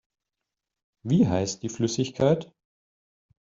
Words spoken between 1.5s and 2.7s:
die Flüssigkeit?